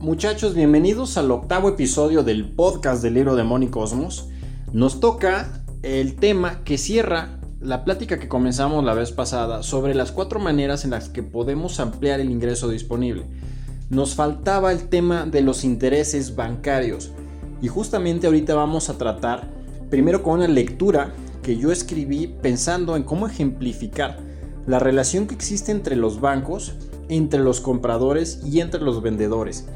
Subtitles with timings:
[0.00, 4.28] Muchachos, bienvenidos al octavo episodio del podcast del libro de Moni Cosmos.
[4.72, 10.12] Nos toca el tema que cierra la plática que comenzamos la vez pasada sobre las
[10.12, 13.24] cuatro maneras en las que podemos ampliar el ingreso disponible.
[13.90, 17.10] Nos faltaba el tema de los intereses bancarios
[17.60, 19.48] y justamente ahorita vamos a tratar
[19.90, 21.12] primero con una lectura
[21.42, 24.20] que yo escribí pensando en cómo ejemplificar
[24.64, 26.74] la relación que existe entre los bancos,
[27.08, 29.66] entre los compradores y entre los vendedores.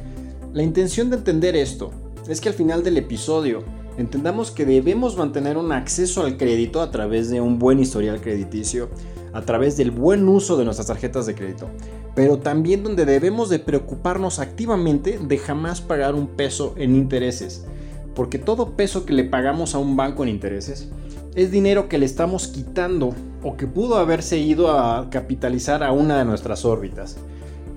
[0.53, 1.93] La intención de entender esto
[2.29, 3.65] es que al final del episodio
[3.97, 8.91] entendamos que debemos mantener un acceso al crédito a través de un buen historial crediticio,
[9.33, 11.71] a través del buen uso de nuestras tarjetas de crédito,
[12.15, 17.65] pero también donde debemos de preocuparnos activamente de jamás pagar un peso en intereses,
[18.15, 20.91] porque todo peso que le pagamos a un banco en intereses
[21.35, 26.19] es dinero que le estamos quitando o que pudo haberse ido a capitalizar a una
[26.19, 27.17] de nuestras órbitas.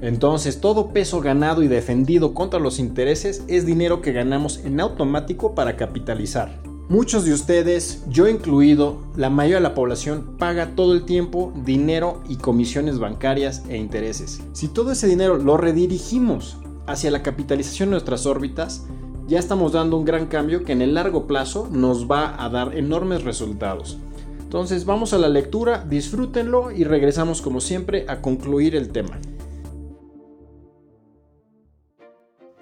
[0.01, 5.55] Entonces, todo peso ganado y defendido contra los intereses es dinero que ganamos en automático
[5.55, 6.59] para capitalizar.
[6.87, 12.21] Muchos de ustedes, yo incluido, la mayoría de la población paga todo el tiempo dinero
[12.29, 14.41] y comisiones bancarias e intereses.
[14.53, 18.85] Si todo ese dinero lo redirigimos hacia la capitalización de nuestras órbitas,
[19.27, 22.77] ya estamos dando un gran cambio que en el largo plazo nos va a dar
[22.77, 23.97] enormes resultados.
[24.43, 29.19] Entonces vamos a la lectura, disfrútenlo y regresamos como siempre a concluir el tema.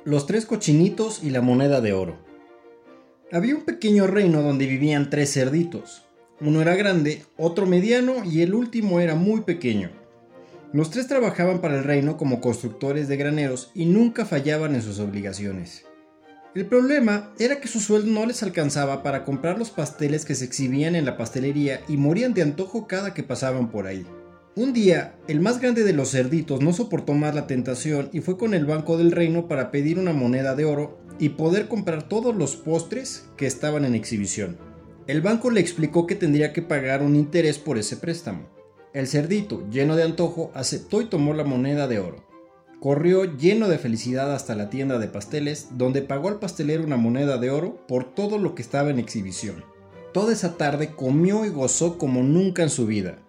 [0.05, 2.17] Los tres cochinitos y la moneda de oro.
[3.31, 6.03] Había un pequeño reino donde vivían tres cerditos.
[6.41, 9.91] Uno era grande, otro mediano y el último era muy pequeño.
[10.73, 14.99] Los tres trabajaban para el reino como constructores de graneros y nunca fallaban en sus
[14.99, 15.85] obligaciones.
[16.53, 20.43] El problema era que su sueldo no les alcanzaba para comprar los pasteles que se
[20.43, 24.05] exhibían en la pastelería y morían de antojo cada que pasaban por ahí.
[24.55, 28.37] Un día, el más grande de los cerditos no soportó más la tentación y fue
[28.37, 32.35] con el banco del reino para pedir una moneda de oro y poder comprar todos
[32.35, 34.59] los postres que estaban en exhibición.
[35.07, 38.47] El banco le explicó que tendría que pagar un interés por ese préstamo.
[38.93, 42.23] El cerdito, lleno de antojo, aceptó y tomó la moneda de oro.
[42.79, 47.39] Corrió lleno de felicidad hasta la tienda de pasteles, donde pagó al pastelero una moneda
[47.39, 49.65] de oro por todo lo que estaba en exhibición.
[50.13, 53.22] Toda esa tarde comió y gozó como nunca en su vida.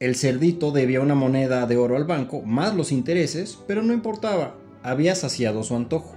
[0.00, 4.56] El cerdito debía una moneda de oro al banco, más los intereses, pero no importaba,
[4.82, 6.16] había saciado su antojo.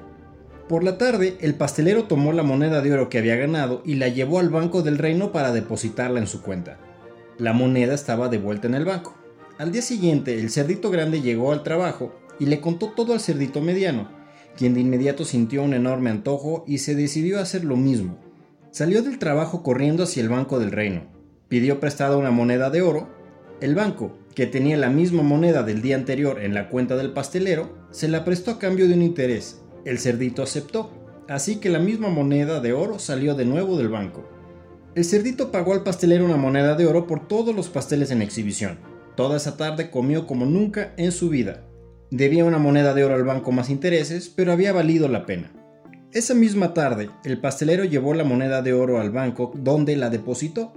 [0.68, 4.08] Por la tarde, el pastelero tomó la moneda de oro que había ganado y la
[4.08, 6.80] llevó al banco del reino para depositarla en su cuenta.
[7.38, 9.16] La moneda estaba de vuelta en el banco.
[9.60, 13.62] Al día siguiente, el cerdito grande llegó al trabajo y le contó todo al cerdito
[13.62, 14.10] mediano,
[14.58, 18.18] quien de inmediato sintió un enorme antojo y se decidió a hacer lo mismo.
[18.72, 21.04] Salió del trabajo corriendo hacia el banco del reino.
[21.48, 23.17] Pidió prestada una moneda de oro
[23.60, 27.88] el banco, que tenía la misma moneda del día anterior en la cuenta del pastelero,
[27.90, 29.62] se la prestó a cambio de un interés.
[29.84, 30.92] El cerdito aceptó,
[31.28, 34.30] así que la misma moneda de oro salió de nuevo del banco.
[34.94, 38.78] El cerdito pagó al pastelero una moneda de oro por todos los pasteles en exhibición.
[39.16, 41.64] Toda esa tarde comió como nunca en su vida.
[42.12, 45.52] Debía una moneda de oro al banco más intereses, pero había valido la pena.
[46.14, 50.74] Esa misma tarde, el pastelero llevó la moneda de oro al banco donde la depositó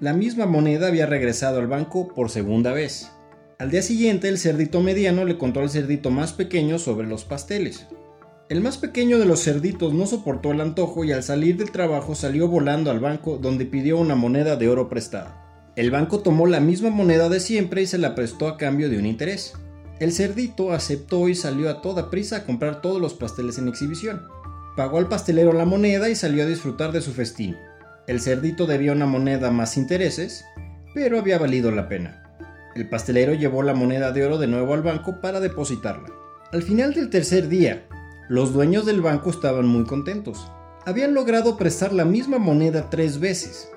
[0.00, 3.10] la misma moneda había regresado al banco por segunda vez.
[3.58, 7.86] Al día siguiente el cerdito mediano le contó al cerdito más pequeño sobre los pasteles.
[8.50, 12.14] El más pequeño de los cerditos no soportó el antojo y al salir del trabajo
[12.14, 15.72] salió volando al banco donde pidió una moneda de oro prestada.
[15.76, 18.98] El banco tomó la misma moneda de siempre y se la prestó a cambio de
[18.98, 19.54] un interés.
[19.98, 24.22] El cerdito aceptó y salió a toda prisa a comprar todos los pasteles en exhibición.
[24.76, 27.56] Pagó al pastelero la moneda y salió a disfrutar de su festín.
[28.06, 30.44] El cerdito debía una moneda más intereses,
[30.94, 32.22] pero había valido la pena.
[32.76, 36.08] El pastelero llevó la moneda de oro de nuevo al banco para depositarla.
[36.52, 37.84] Al final del tercer día,
[38.28, 40.50] los dueños del banco estaban muy contentos.
[40.84, 43.72] Habían logrado prestar la misma moneda tres veces.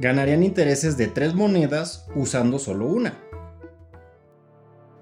[0.00, 3.18] Ganarían intereses de tres monedas usando solo una.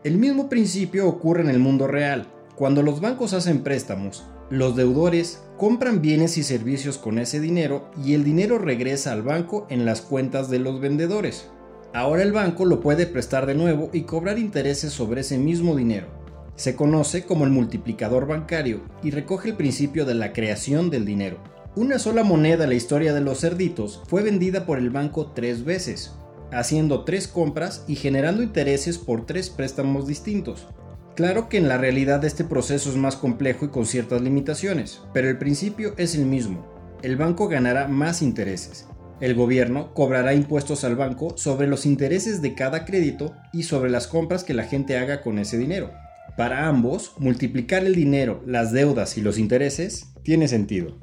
[0.02, 2.26] El mismo principio ocurre en el mundo real.
[2.56, 8.14] Cuando los bancos hacen préstamos, los deudores compran bienes y servicios con ese dinero y
[8.14, 11.48] el dinero regresa al banco en las cuentas de los vendedores.
[11.94, 16.08] Ahora el banco lo puede prestar de nuevo y cobrar intereses sobre ese mismo dinero.
[16.56, 21.38] Se conoce como el multiplicador bancario y recoge el principio de la creación del dinero.
[21.74, 25.64] Una sola moneda en la historia de los cerditos fue vendida por el banco tres
[25.64, 26.14] veces,
[26.52, 30.66] haciendo tres compras y generando intereses por tres préstamos distintos.
[31.16, 35.30] Claro que en la realidad este proceso es más complejo y con ciertas limitaciones, pero
[35.30, 36.66] el principio es el mismo.
[37.02, 38.86] El banco ganará más intereses.
[39.22, 44.08] El gobierno cobrará impuestos al banco sobre los intereses de cada crédito y sobre las
[44.08, 45.90] compras que la gente haga con ese dinero.
[46.36, 51.00] Para ambos, multiplicar el dinero, las deudas y los intereses tiene sentido.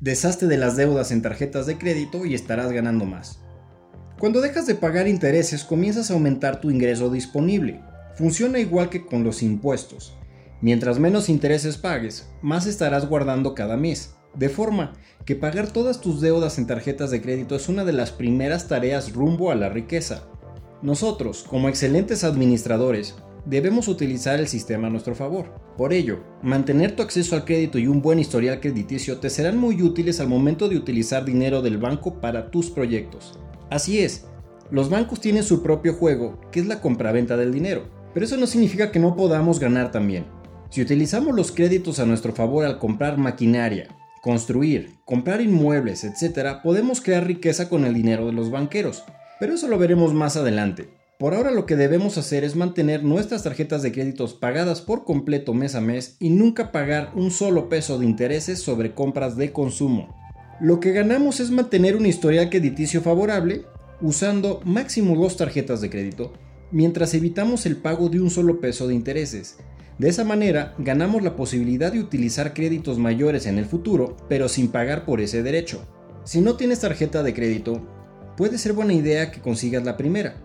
[0.00, 3.38] Deshazte de las deudas en tarjetas de crédito y estarás ganando más.
[4.18, 7.82] Cuando dejas de pagar intereses comienzas a aumentar tu ingreso disponible.
[8.16, 10.16] Funciona igual que con los impuestos.
[10.62, 14.14] Mientras menos intereses pagues, más estarás guardando cada mes.
[14.34, 14.94] De forma
[15.26, 19.12] que pagar todas tus deudas en tarjetas de crédito es una de las primeras tareas
[19.12, 20.28] rumbo a la riqueza.
[20.80, 25.52] Nosotros, como excelentes administradores, debemos utilizar el sistema a nuestro favor.
[25.76, 29.82] Por ello, mantener tu acceso al crédito y un buen historial crediticio te serán muy
[29.82, 33.38] útiles al momento de utilizar dinero del banco para tus proyectos.
[33.70, 34.26] Así es,
[34.70, 38.46] los bancos tienen su propio juego, que es la compraventa del dinero, pero eso no
[38.46, 40.24] significa que no podamos ganar también.
[40.70, 47.02] Si utilizamos los créditos a nuestro favor al comprar maquinaria, construir, comprar inmuebles, etc., podemos
[47.02, 49.04] crear riqueza con el dinero de los banqueros,
[49.38, 50.88] pero eso lo veremos más adelante.
[51.18, 55.52] Por ahora lo que debemos hacer es mantener nuestras tarjetas de créditos pagadas por completo
[55.52, 60.16] mes a mes y nunca pagar un solo peso de intereses sobre compras de consumo.
[60.58, 63.66] Lo que ganamos es mantener un historial crediticio favorable
[64.00, 66.32] usando máximo dos tarjetas de crédito,
[66.76, 69.56] mientras evitamos el pago de un solo peso de intereses.
[69.98, 74.68] De esa manera, ganamos la posibilidad de utilizar créditos mayores en el futuro, pero sin
[74.68, 75.80] pagar por ese derecho.
[76.24, 77.80] Si no tienes tarjeta de crédito,
[78.36, 80.36] puede ser buena idea que consigas la primera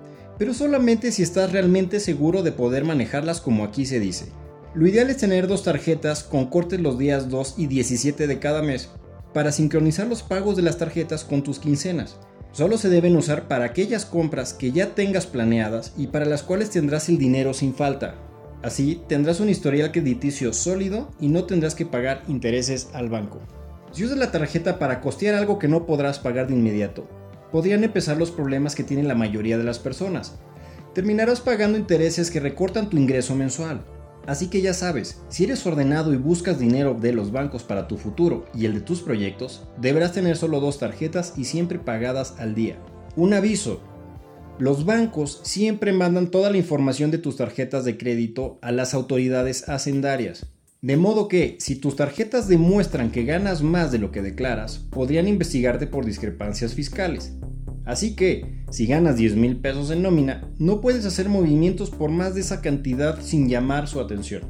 [0.41, 4.25] pero solamente si estás realmente seguro de poder manejarlas como aquí se dice.
[4.73, 8.63] Lo ideal es tener dos tarjetas con cortes los días 2 y 17 de cada
[8.63, 8.89] mes
[9.35, 12.17] para sincronizar los pagos de las tarjetas con tus quincenas.
[12.51, 16.69] Solo se deben usar para aquellas compras que ya tengas planeadas y para las cuales
[16.69, 18.15] tendrás el dinero sin falta.
[18.61, 23.39] Así tendrás un historial crediticio sólido y no tendrás que pagar intereses al banco.
[23.91, 27.07] Si usas la tarjeta para costear algo que no podrás pagar de inmediato,
[27.51, 30.35] podrían empezar los problemas que tienen la mayoría de las personas.
[30.93, 33.85] Terminarás pagando intereses que recortan tu ingreso mensual.
[34.27, 37.97] Así que ya sabes, si eres ordenado y buscas dinero de los bancos para tu
[37.97, 42.53] futuro y el de tus proyectos, deberás tener solo dos tarjetas y siempre pagadas al
[42.53, 42.77] día.
[43.15, 43.81] Un aviso.
[44.59, 49.67] Los bancos siempre mandan toda la información de tus tarjetas de crédito a las autoridades
[49.67, 50.45] hacendarias.
[50.81, 55.27] De modo que, si tus tarjetas demuestran que ganas más de lo que declaras, podrían
[55.27, 57.33] investigarte por discrepancias fiscales.
[57.85, 62.35] Así que, si ganas 10 mil pesos en nómina, no puedes hacer movimientos por más
[62.35, 64.43] de esa cantidad sin llamar su atención.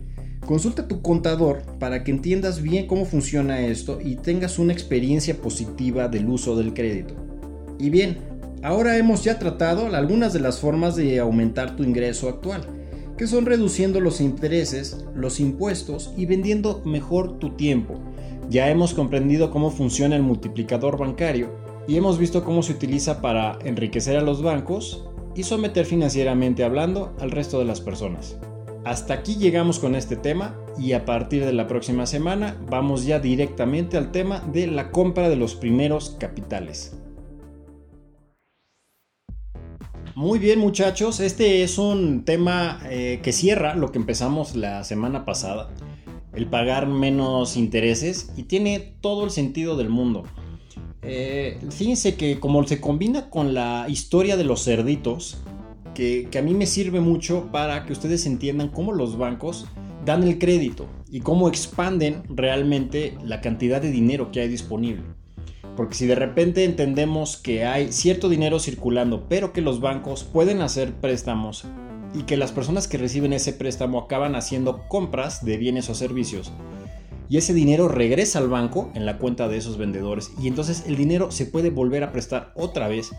[0.46, 5.38] Consulta a tu contador para que entiendas bien cómo funciona esto y tengas una experiencia
[5.38, 7.16] positiva del uso del crédito.
[7.80, 8.18] Y bien,
[8.64, 12.68] ahora hemos ya tratado algunas de las formas de aumentar tu ingreso actual
[13.18, 18.00] que son reduciendo los intereses, los impuestos y vendiendo mejor tu tiempo.
[18.50, 21.52] Ya hemos comprendido cómo funciona el multiplicador bancario
[21.88, 25.06] y hemos visto cómo se utiliza para enriquecer a los bancos
[25.36, 28.38] y someter financieramente hablando al resto de las personas.
[28.84, 33.20] Hasta aquí llegamos con este tema y a partir de la próxima semana vamos ya
[33.20, 36.98] directamente al tema de la compra de los primeros capitales.
[40.16, 45.26] Muy bien muchachos, este es un tema eh, que cierra lo que empezamos la semana
[45.26, 45.70] pasada,
[46.34, 50.24] el pagar menos intereses y tiene todo el sentido del mundo.
[51.04, 55.38] Eh, fíjense que como se combina con la historia de los cerditos,
[55.96, 59.68] que, que a mí me sirve mucho para que ustedes entiendan cómo los bancos
[60.06, 65.04] dan el crédito y cómo expanden realmente la cantidad de dinero que hay disponible.
[65.76, 70.62] Porque si de repente entendemos que hay cierto dinero circulando, pero que los bancos pueden
[70.62, 71.66] hacer préstamos
[72.14, 76.52] y que las personas que reciben ese préstamo acaban haciendo compras de bienes o servicios,
[77.32, 80.98] y ese dinero regresa al banco en la cuenta de esos vendedores, y entonces el
[80.98, 83.14] dinero se puede volver a prestar otra vez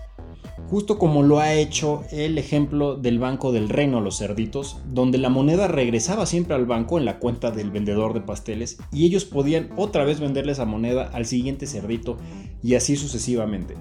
[0.69, 5.31] justo como lo ha hecho el ejemplo del Banco del Reino Los Cerditos, donde la
[5.31, 9.71] moneda regresaba siempre al banco en la cuenta del vendedor de pasteles y ellos podían
[9.77, 12.19] otra vez venderle esa moneda al siguiente cerdito
[12.63, 13.77] y así sucesivamente.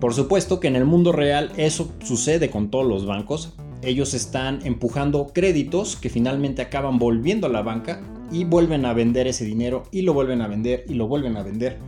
[0.00, 3.54] Por supuesto que en el mundo real eso sucede con todos los bancos.
[3.82, 9.26] Ellos están empujando créditos que finalmente acaban volviendo a la banca y vuelven a vender
[9.26, 11.78] ese dinero y lo vuelven a vender y lo vuelven a vender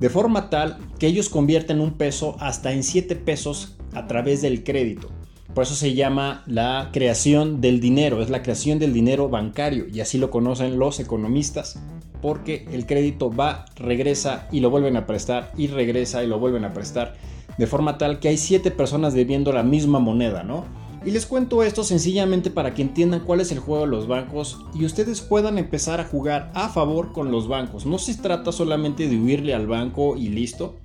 [0.00, 4.64] de forma tal que ellos convierten un peso hasta en 7 pesos a través del
[4.64, 5.08] crédito.
[5.54, 10.00] Por eso se llama la creación del dinero, es la creación del dinero bancario y
[10.00, 11.80] así lo conocen los economistas,
[12.20, 16.64] porque el crédito va, regresa y lo vuelven a prestar y regresa y lo vuelven
[16.64, 17.14] a prestar,
[17.56, 20.64] de forma tal que hay 7 personas debiendo la misma moneda, ¿no?
[21.06, 24.60] Y les cuento esto sencillamente para que entiendan cuál es el juego de los bancos
[24.74, 27.84] y ustedes puedan empezar a jugar a favor con los bancos.
[27.84, 30.76] No se trata solamente de huirle al banco y listo,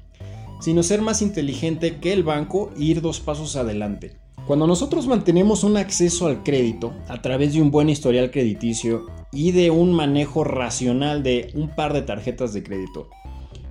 [0.60, 4.18] sino ser más inteligente que el banco e ir dos pasos adelante.
[4.46, 9.52] Cuando nosotros mantenemos un acceso al crédito a través de un buen historial crediticio y
[9.52, 13.10] de un manejo racional de un par de tarjetas de crédito,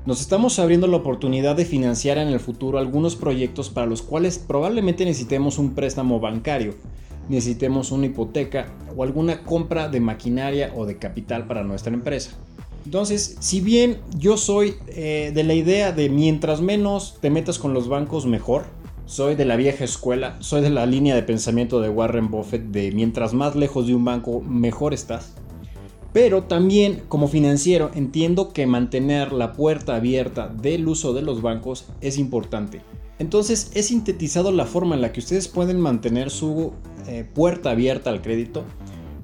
[0.09, 4.39] nos estamos abriendo la oportunidad de financiar en el futuro algunos proyectos para los cuales
[4.39, 6.77] probablemente necesitemos un préstamo bancario,
[7.29, 12.31] necesitemos una hipoteca o alguna compra de maquinaria o de capital para nuestra empresa.
[12.87, 17.75] Entonces, si bien yo soy eh, de la idea de mientras menos te metas con
[17.75, 18.65] los bancos, mejor.
[19.05, 22.93] Soy de la vieja escuela, soy de la línea de pensamiento de Warren Buffett de
[22.93, 25.35] mientras más lejos de un banco, mejor estás.
[26.21, 31.85] Pero también como financiero entiendo que mantener la puerta abierta del uso de los bancos
[32.01, 32.81] es importante.
[33.21, 36.73] Entonces he sintetizado la forma en la que ustedes pueden mantener su
[37.07, 38.65] eh, puerta abierta al crédito,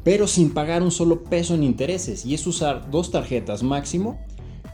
[0.05, 2.25] pero sin pagar un solo peso en intereses.
[2.25, 4.21] Y es usar dos tarjetas máximo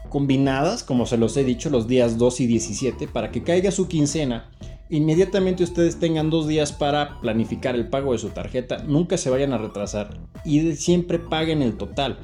[0.09, 3.87] combinadas, como se los he dicho, los días 2 y 17, para que caiga su
[3.87, 4.51] quincena
[4.91, 9.53] inmediatamente ustedes tengan dos días para planificar el pago de su tarjeta, nunca se vayan
[9.53, 12.19] a retrasar y siempre paguen el total.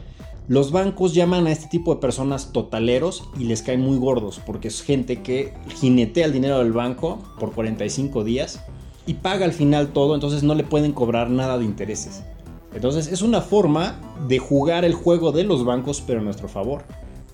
[0.49, 4.67] Los bancos llaman a este tipo de personas totaleros y les caen muy gordos porque
[4.67, 8.63] es gente que jinetea el dinero del banco por 45 días
[9.05, 12.23] y paga al final todo, entonces no le pueden cobrar nada de intereses.
[12.73, 16.83] Entonces es una forma de jugar el juego de los bancos pero a nuestro favor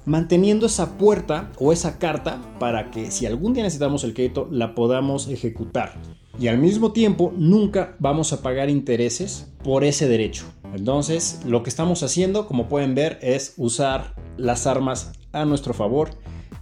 [0.05, 4.75] manteniendo esa puerta o esa carta para que si algún día necesitamos el crédito la
[4.75, 6.00] podamos ejecutar.
[6.39, 10.45] Y al mismo tiempo nunca vamos a pagar intereses por ese derecho.
[10.74, 16.10] Entonces lo que estamos haciendo como pueden ver es usar las armas a nuestro favor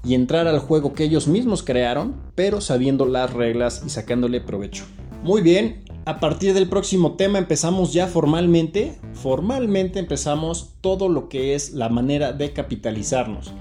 [0.03, 4.85] y entrar al juego que ellos mismos crearon pero sabiendo las reglas y sacándole provecho.
[5.23, 11.53] Muy bien, a partir del próximo tema empezamos ya formalmente, formalmente empezamos todo lo que
[11.53, 13.53] es la manera de capitalizarnos.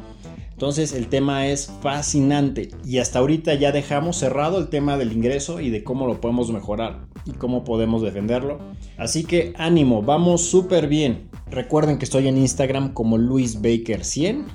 [0.53, 5.61] Entonces el tema es fascinante y hasta ahorita ya dejamos cerrado el tema del ingreso
[5.61, 8.59] y de cómo lo podemos mejorar y cómo podemos defenderlo.
[8.97, 11.31] Así que ánimo, vamos súper bien.
[11.51, 14.47] Recuerden que estoy en Instagram como luisbaker 100.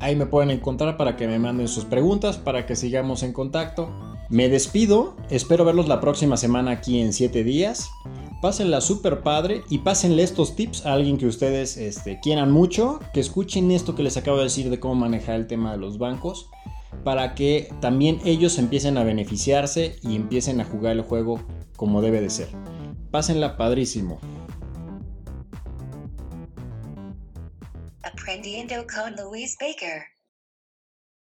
[0.00, 3.90] Ahí me pueden encontrar para que me manden sus preguntas, para que sigamos en contacto.
[4.30, 7.90] Me despido, espero verlos la próxima semana aquí en 7 días.
[8.42, 13.20] Pásenla súper padre y pásenle estos tips a alguien que ustedes este, quieran mucho, que
[13.20, 16.50] escuchen esto que les acabo de decir de cómo manejar el tema de los bancos,
[17.04, 21.40] para que también ellos empiecen a beneficiarse y empiecen a jugar el juego
[21.76, 22.48] como debe de ser.
[23.10, 24.20] Pásenla padrísimo.
[28.02, 30.17] Aprendiendo con Luis Baker.